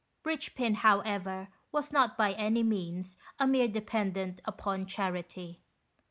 [0.25, 5.61] Richpin, however, was not by any means a mere dependent upon charity.